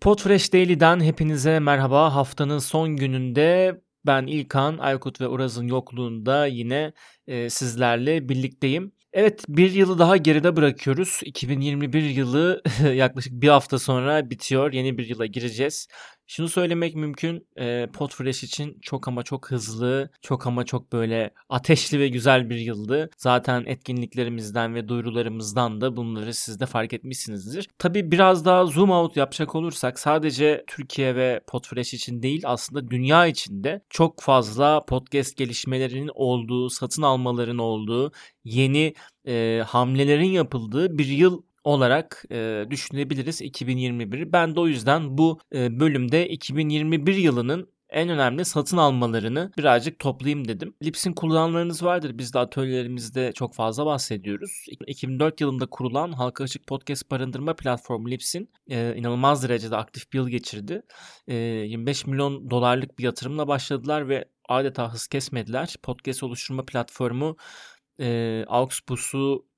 Podfresh 0.00 0.52
Daily'den 0.52 1.00
hepinize 1.00 1.58
merhaba. 1.58 2.14
Haftanın 2.14 2.58
son 2.58 2.96
gününde 2.96 3.80
ben 4.06 4.26
İlkan, 4.26 4.78
Aykut 4.78 5.20
ve 5.20 5.28
Uraz'ın 5.28 5.66
yokluğunda 5.66 6.46
yine 6.46 6.92
e, 7.26 7.50
sizlerle 7.50 8.28
birlikteyim. 8.28 8.92
Evet 9.12 9.44
bir 9.48 9.72
yılı 9.72 9.98
daha 9.98 10.16
geride 10.16 10.56
bırakıyoruz. 10.56 11.20
2021 11.24 12.02
yılı 12.02 12.62
yaklaşık 12.94 13.32
bir 13.32 13.48
hafta 13.48 13.78
sonra 13.78 14.30
bitiyor. 14.30 14.72
Yeni 14.72 14.98
bir 14.98 15.08
yıla 15.08 15.26
gireceğiz. 15.26 15.88
Şunu 16.30 16.48
söylemek 16.48 16.94
mümkün. 16.94 17.46
E, 17.56 17.86
Podfresh 17.92 18.44
için 18.44 18.78
çok 18.82 19.08
ama 19.08 19.22
çok 19.22 19.50
hızlı, 19.50 20.10
çok 20.22 20.46
ama 20.46 20.64
çok 20.64 20.92
böyle 20.92 21.30
ateşli 21.48 22.00
ve 22.00 22.08
güzel 22.08 22.50
bir 22.50 22.56
yıldı. 22.56 23.10
Zaten 23.16 23.64
etkinliklerimizden 23.66 24.74
ve 24.74 24.88
duyurularımızdan 24.88 25.80
da 25.80 25.96
bunları 25.96 26.34
siz 26.34 26.60
de 26.60 26.66
fark 26.66 26.92
etmişsinizdir. 26.92 27.68
Tabii 27.78 28.10
biraz 28.10 28.44
daha 28.44 28.66
zoom 28.66 28.90
out 28.90 29.16
yapacak 29.16 29.54
olursak 29.54 29.98
sadece 29.98 30.64
Türkiye 30.66 31.16
ve 31.16 31.40
Podfresh 31.46 31.94
için 31.94 32.22
değil 32.22 32.42
aslında 32.44 32.90
dünya 32.90 33.26
içinde 33.26 33.82
çok 33.90 34.20
fazla 34.20 34.84
podcast 34.84 35.36
gelişmelerinin 35.36 36.10
olduğu, 36.14 36.70
satın 36.70 37.02
almaların 37.02 37.58
olduğu, 37.58 38.12
yeni 38.44 38.94
e, 39.26 39.62
hamlelerin 39.66 40.30
yapıldığı 40.30 40.98
bir 40.98 41.06
yıl 41.06 41.42
olarak 41.64 42.24
e, 42.30 42.64
düşünebiliriz 42.70 43.40
2021'i. 43.40 44.32
Ben 44.32 44.56
de 44.56 44.60
o 44.60 44.66
yüzden 44.66 45.18
bu 45.18 45.40
e, 45.54 45.80
bölümde 45.80 46.28
2021 46.28 47.14
yılının 47.14 47.68
en 47.90 48.08
önemli 48.08 48.44
satın 48.44 48.76
almalarını 48.76 49.52
birazcık 49.58 49.98
toplayayım 49.98 50.48
dedim. 50.48 50.74
Lips'in 50.84 51.12
kullananlarınız 51.12 51.82
vardır. 51.82 52.18
Biz 52.18 52.34
de 52.34 52.38
atölyelerimizde 52.38 53.32
çok 53.32 53.54
fazla 53.54 53.86
bahsediyoruz. 53.86 54.64
2004 54.86 55.40
yılında 55.40 55.66
kurulan 55.66 56.12
halka 56.12 56.44
açık 56.44 56.66
podcast 56.66 57.10
barındırma 57.10 57.56
platformu 57.56 58.10
Lips'in 58.10 58.50
e, 58.70 58.96
inanılmaz 58.96 59.42
derecede 59.42 59.76
aktif 59.76 60.12
bir 60.12 60.18
yıl 60.18 60.28
geçirdi. 60.28 60.82
E, 61.28 61.34
25 61.34 62.06
milyon 62.06 62.50
dolarlık 62.50 62.98
bir 62.98 63.04
yatırımla 63.04 63.48
başladılar 63.48 64.08
ve 64.08 64.24
adeta 64.48 64.92
hız 64.92 65.06
kesmediler. 65.06 65.74
Podcast 65.82 66.22
oluşturma 66.22 66.64
platformu 66.64 67.36
e, 68.00 68.44
Augsburg'u 68.48 69.49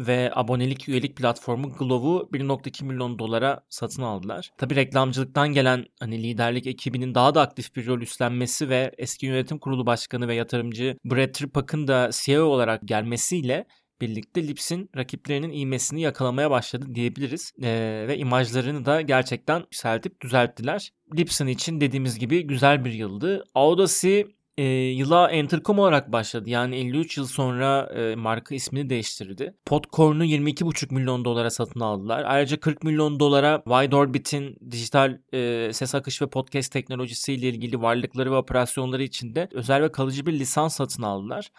ve 0.00 0.30
abonelik 0.34 0.88
üyelik 0.88 1.16
platformu 1.16 1.72
Glow'u 1.72 2.28
1.2 2.32 2.84
milyon 2.84 3.18
dolara 3.18 3.60
satın 3.68 4.02
aldılar. 4.02 4.50
Tabi 4.58 4.76
reklamcılıktan 4.76 5.48
gelen 5.48 5.84
hani 6.00 6.22
liderlik 6.22 6.66
ekibinin 6.66 7.14
daha 7.14 7.34
da 7.34 7.40
aktif 7.40 7.76
bir 7.76 7.86
rol 7.86 8.00
üstlenmesi 8.00 8.68
ve 8.68 8.92
eski 8.98 9.26
yönetim 9.26 9.58
kurulu 9.58 9.86
başkanı 9.86 10.28
ve 10.28 10.34
yatırımcı 10.34 10.96
Brad 11.04 11.32
Tripak'ın 11.32 11.88
da 11.88 12.10
CEO 12.12 12.44
olarak 12.44 12.80
gelmesiyle 12.84 13.66
birlikte 14.00 14.48
Lips'in 14.48 14.90
rakiplerinin 14.96 15.50
iğmesini 15.50 16.00
yakalamaya 16.00 16.50
başladı 16.50 16.94
diyebiliriz. 16.94 17.52
Ee, 17.62 18.04
ve 18.08 18.18
imajlarını 18.18 18.84
da 18.84 19.00
gerçekten 19.00 19.60
yükseltip 19.60 20.20
düzelttiler. 20.20 20.90
Lips'in 21.16 21.46
için 21.46 21.80
dediğimiz 21.80 22.18
gibi 22.18 22.46
güzel 22.46 22.84
bir 22.84 22.92
yıldı. 22.92 23.44
Audacy 23.54 24.20
e, 24.58 24.64
yıla 24.64 25.30
Entercom 25.30 25.78
olarak 25.78 26.12
başladı. 26.12 26.50
Yani 26.50 26.76
53 26.76 27.16
yıl 27.16 27.26
sonra 27.26 27.88
e, 27.94 28.14
marka 28.14 28.54
ismini 28.54 28.90
değiştirdi. 28.90 29.54
Podcorn'u 29.66 30.24
22,5 30.24 30.94
milyon 30.94 31.24
dolara 31.24 31.50
satın 31.50 31.80
aldılar. 31.80 32.24
Ayrıca 32.26 32.60
40 32.60 32.82
milyon 32.82 33.20
dolara 33.20 33.62
Wide 33.64 33.96
Orbit'in 33.96 34.56
dijital 34.70 35.18
e, 35.32 35.70
ses 35.72 35.94
akış 35.94 36.22
ve 36.22 36.26
podcast 36.26 36.72
teknolojisiyle 36.72 37.48
ilgili 37.48 37.82
varlıkları 37.82 38.30
ve 38.30 38.36
operasyonları 38.36 39.02
içinde 39.02 39.48
özel 39.52 39.82
ve 39.82 39.92
kalıcı 39.92 40.26
bir 40.26 40.32
lisans 40.32 40.76
satın 40.76 41.02
aldılar. 41.02 41.50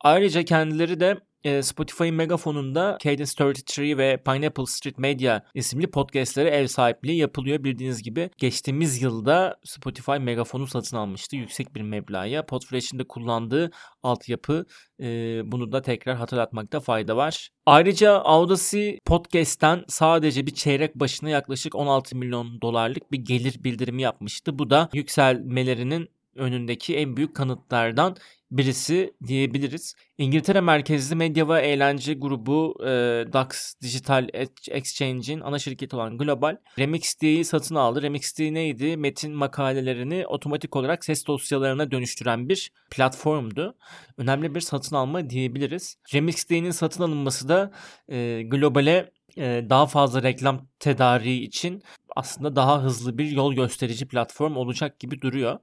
Ayrıca 0.00 0.42
kendileri 0.44 1.00
de 1.00 1.20
Spotify'ın 1.62 2.14
megafonunda 2.14 2.98
Cadence 3.00 3.44
33 3.44 3.78
ve 3.78 4.16
Pineapple 4.16 4.66
Street 4.66 4.98
Media 4.98 5.40
isimli 5.54 5.90
podcastlere 5.90 6.48
ev 6.48 6.66
sahipliği 6.66 7.16
yapılıyor. 7.18 7.64
Bildiğiniz 7.64 8.02
gibi 8.02 8.30
geçtiğimiz 8.38 9.02
yılda 9.02 9.56
Spotify 9.64 10.12
megafonu 10.12 10.66
satın 10.66 10.96
almıştı 10.96 11.36
yüksek 11.36 11.74
bir 11.74 11.80
meblağa. 11.80 12.46
Podfresh'in 12.46 12.98
de 12.98 13.04
kullandığı 13.04 13.70
altyapı 14.02 14.66
e, 15.00 15.06
bunu 15.52 15.72
da 15.72 15.82
tekrar 15.82 16.16
hatırlatmakta 16.16 16.80
fayda 16.80 17.16
var. 17.16 17.48
Ayrıca 17.66 18.12
Audacy 18.12 18.90
Podcast'ten 19.06 19.84
sadece 19.88 20.46
bir 20.46 20.54
çeyrek 20.54 20.94
başına 20.94 21.28
yaklaşık 21.28 21.74
16 21.74 22.16
milyon 22.16 22.60
dolarlık 22.62 23.12
bir 23.12 23.18
gelir 23.18 23.64
bildirimi 23.64 24.02
yapmıştı. 24.02 24.58
Bu 24.58 24.70
da 24.70 24.88
yükselmelerinin 24.92 26.08
önündeki 26.36 26.96
en 26.96 27.16
büyük 27.16 27.36
kanıtlardan 27.36 28.16
birisi 28.50 29.14
diyebiliriz. 29.26 29.94
İngiltere 30.18 30.60
merkezli 30.60 31.16
medya 31.16 31.48
ve 31.48 31.60
eğlence 31.60 32.14
grubu 32.14 32.76
e, 32.82 32.86
DAX 33.32 33.74
Digital 33.82 34.28
Exchange'in 34.70 35.40
ana 35.40 35.58
şirketi 35.58 35.96
olan 35.96 36.18
Global 36.18 36.56
RemixD'yi 36.78 37.44
satın 37.44 37.74
aldı. 37.74 38.02
RemixD 38.02 38.40
neydi? 38.40 38.96
Metin 38.96 39.32
makalelerini 39.32 40.26
otomatik 40.26 40.76
olarak 40.76 41.04
ses 41.04 41.26
dosyalarına 41.26 41.90
dönüştüren 41.90 42.48
bir 42.48 42.72
platformdu. 42.90 43.76
Önemli 44.18 44.54
bir 44.54 44.60
satın 44.60 44.96
alma 44.96 45.30
diyebiliriz. 45.30 45.96
RemixD'nin 46.14 46.70
satın 46.70 47.02
alınması 47.02 47.48
da 47.48 47.72
e, 48.08 48.42
Global'e 48.42 49.10
e, 49.36 49.66
daha 49.70 49.86
fazla 49.86 50.22
reklam 50.22 50.68
tedariği 50.78 51.40
için 51.40 51.82
aslında 52.16 52.56
daha 52.56 52.82
hızlı 52.82 53.18
bir 53.18 53.30
yol 53.30 53.54
gösterici 53.54 54.08
platform 54.08 54.56
olacak 54.56 55.00
gibi 55.00 55.20
duruyor. 55.20 55.58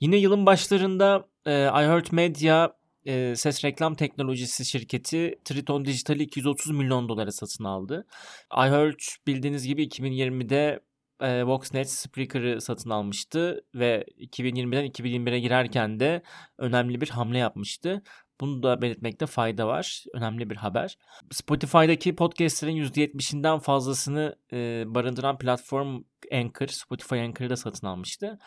Yine 0.00 0.16
yılın 0.16 0.46
başlarında 0.46 1.28
e, 1.46 1.52
iHeartMedia 1.64 2.72
e, 3.06 3.36
ses 3.36 3.64
reklam 3.64 3.94
teknolojisi 3.94 4.64
şirketi 4.64 5.40
Triton 5.44 5.84
Digital'i 5.84 6.22
230 6.22 6.70
milyon 6.70 7.08
dolara 7.08 7.32
satın 7.32 7.64
aldı. 7.64 8.06
iHeart 8.52 9.02
bildiğiniz 9.26 9.66
gibi 9.66 9.86
2020'de 9.86 10.80
e, 11.20 11.44
Voxnet 11.44 11.90
Spreaker'ı 11.90 12.60
satın 12.60 12.90
almıştı 12.90 13.64
ve 13.74 14.04
2020'den 14.18 14.86
2021'e 14.86 15.40
girerken 15.40 16.00
de 16.00 16.22
önemli 16.58 17.00
bir 17.00 17.08
hamle 17.08 17.38
yapmıştı. 17.38 18.02
Bunu 18.40 18.62
da 18.62 18.82
belirtmekte 18.82 19.26
fayda 19.26 19.66
var. 19.66 20.04
Önemli 20.14 20.50
bir 20.50 20.56
haber. 20.56 20.98
Spotify'daki 21.30 22.16
podcastlerin 22.16 22.76
%70'inden 22.76 23.60
fazlasını 23.60 24.36
e, 24.52 24.84
barındıran 24.86 25.38
platform 25.38 26.02
Anchor, 26.32 26.66
Spotify 26.66 27.20
Anchor'ı 27.20 27.50
da 27.50 27.56
satın 27.56 27.86
almıştı. 27.86 28.38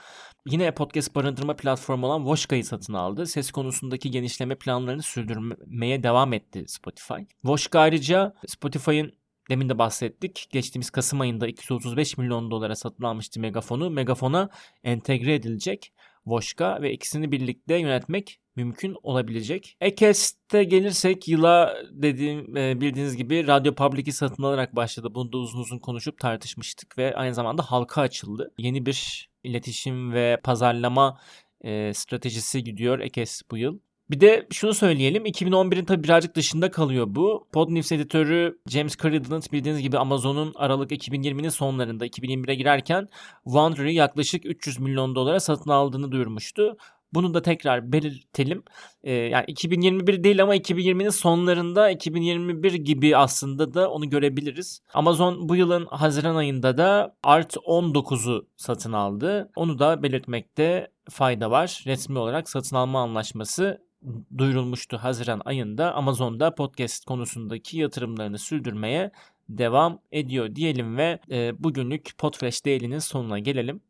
Yine 0.45 0.71
podcast 0.71 1.15
barındırma 1.15 1.55
platformu 1.55 2.05
olan 2.05 2.25
Voshka'yı 2.25 2.65
satın 2.65 2.93
aldı. 2.93 3.25
Ses 3.25 3.51
konusundaki 3.51 4.11
genişleme 4.11 4.55
planlarını 4.55 5.03
sürdürmeye 5.03 6.03
devam 6.03 6.33
etti 6.33 6.63
Spotify. 6.67 7.21
Voshka 7.43 7.79
ayrıca 7.79 8.33
Spotify'ın 8.47 9.13
Demin 9.49 9.69
de 9.69 9.77
bahsettik. 9.77 10.47
Geçtiğimiz 10.51 10.89
Kasım 10.89 11.21
ayında 11.21 11.47
235 11.47 12.17
milyon 12.17 12.51
dolara 12.51 12.75
satın 12.75 13.03
almıştı 13.03 13.39
Megafon'u. 13.39 13.89
Megafon'a 13.89 14.49
entegre 14.83 15.33
edilecek 15.33 15.93
Voshka 16.27 16.81
ve 16.81 16.91
ikisini 16.91 17.31
birlikte 17.31 17.75
yönetmek 17.75 18.39
mümkün 18.55 18.95
olabilecek. 19.03 19.77
Ekest'e 19.81 20.63
gelirsek 20.63 21.27
yıla 21.27 21.77
dediğim 21.91 22.57
e, 22.57 22.81
bildiğiniz 22.81 23.17
gibi 23.17 23.47
Radyo 23.47 23.73
Public'i 23.75 24.11
satın 24.11 24.43
alarak 24.43 24.75
başladı. 24.75 25.15
Bunu 25.15 25.31
da 25.31 25.37
uzun 25.37 25.59
uzun 25.59 25.79
konuşup 25.79 26.19
tartışmıştık 26.19 26.97
ve 26.97 27.15
aynı 27.15 27.33
zamanda 27.33 27.61
halka 27.61 28.01
açıldı. 28.01 28.51
Yeni 28.57 28.85
bir 28.85 29.29
iletişim 29.43 30.13
ve 30.13 30.39
pazarlama 30.43 31.19
e, 31.61 31.93
stratejisi 31.93 32.63
gidiyor 32.63 32.99
Ekes 32.99 33.41
bu 33.51 33.57
yıl. 33.57 33.79
Bir 34.09 34.19
de 34.19 34.47
şunu 34.51 34.73
söyleyelim 34.73 35.25
2011'in 35.25 35.85
tabi 35.85 36.03
birazcık 36.03 36.35
dışında 36.35 36.71
kalıyor 36.71 37.05
bu. 37.09 37.47
Podnews 37.51 37.91
editörü 37.91 38.59
James 38.67 38.97
Carradine 38.97 39.39
bildiğiniz 39.51 39.81
gibi 39.81 39.97
Amazon'un 39.97 40.53
Aralık 40.55 40.91
2020'nin 40.91 41.49
sonlarında 41.49 42.07
2021'e 42.07 42.55
girerken 42.55 43.07
Wander'ı 43.43 43.91
yaklaşık 43.91 44.45
300 44.45 44.79
milyon 44.79 45.15
dolara 45.15 45.39
satın 45.39 45.69
aldığını 45.69 46.11
duyurmuştu. 46.11 46.77
Bunu 47.13 47.33
da 47.33 47.41
tekrar 47.41 47.91
belirtelim. 47.91 48.63
Ee, 49.03 49.13
yani 49.13 49.45
2021 49.47 50.23
değil 50.23 50.43
ama 50.43 50.55
2020'nin 50.55 51.09
sonlarında 51.09 51.89
2021 51.89 52.73
gibi 52.73 53.17
aslında 53.17 53.73
da 53.73 53.91
onu 53.91 54.09
görebiliriz. 54.09 54.81
Amazon 54.93 55.49
bu 55.49 55.55
yılın 55.55 55.85
Haziran 55.85 56.35
ayında 56.35 56.77
da 56.77 57.15
Art 57.23 57.55
19'u 57.55 58.47
satın 58.57 58.93
aldı. 58.93 59.51
Onu 59.55 59.79
da 59.79 60.03
belirtmekte 60.03 60.87
fayda 61.09 61.51
var. 61.51 61.83
Resmi 61.85 62.19
olarak 62.19 62.49
satın 62.49 62.75
alma 62.75 63.01
anlaşması 63.01 63.86
duyurulmuştu 64.37 64.97
Haziran 64.97 65.41
ayında. 65.45 65.93
Amazon'da 65.93 66.55
podcast 66.55 67.05
konusundaki 67.05 67.77
yatırımlarını 67.77 68.37
sürdürmeye 68.37 69.11
devam 69.49 69.99
ediyor 70.11 70.55
diyelim 70.55 70.97
ve 70.97 71.19
e, 71.31 71.63
bugünlük 71.63 72.17
Podfresh 72.17 72.65
Daily'nin 72.65 72.99
sonuna 72.99 73.39
gelelim. 73.39 73.81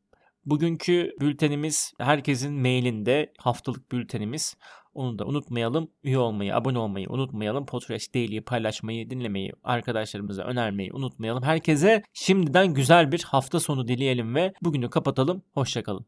Bugünkü 0.45 1.15
bültenimiz 1.21 1.93
herkesin 1.99 2.53
mailinde 2.53 3.33
haftalık 3.37 3.91
bültenimiz. 3.91 4.57
Onu 4.93 5.19
da 5.19 5.25
unutmayalım. 5.25 5.91
Üye 6.03 6.17
olmayı, 6.17 6.55
abone 6.55 6.79
olmayı 6.79 7.09
unutmayalım. 7.09 7.65
Podcast 7.65 8.15
Daily'yi 8.15 8.41
paylaşmayı, 8.41 9.09
dinlemeyi, 9.09 9.51
arkadaşlarımıza 9.63 10.43
önermeyi 10.43 10.93
unutmayalım. 10.93 11.43
Herkese 11.43 12.03
şimdiden 12.13 12.73
güzel 12.73 13.11
bir 13.11 13.23
hafta 13.23 13.59
sonu 13.59 13.87
dileyelim 13.87 14.35
ve 14.35 14.53
bugünü 14.61 14.89
kapatalım. 14.89 15.41
Hoşçakalın. 15.53 16.05